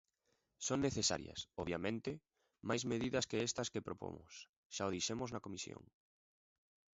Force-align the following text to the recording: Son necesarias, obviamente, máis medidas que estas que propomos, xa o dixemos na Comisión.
Son 0.67 0.79
necesarias, 0.87 1.39
obviamente, 1.61 2.11
máis 2.69 2.83
medidas 2.91 3.27
que 3.29 3.43
estas 3.47 3.71
que 3.73 3.85
propomos, 3.87 4.31
xa 4.75 4.83
o 4.89 4.93
dixemos 4.95 5.29
na 5.31 5.43
Comisión. 5.45 5.83